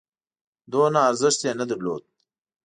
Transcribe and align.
دونه 0.71 0.99
ارزښت 1.09 1.39
یې 1.47 1.53
نه 1.59 1.65
درلود. 1.69 2.03